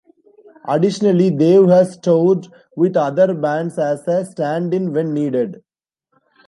Additionally, 0.67 1.29
Dave 1.29 1.67
has 1.67 1.95
toured 1.95 2.47
with 2.75 2.97
other 2.97 3.35
bands 3.35 3.77
as 3.77 4.07
a 4.07 4.25
stand-in 4.25 4.93
when 4.93 5.13
needed. 5.13 5.61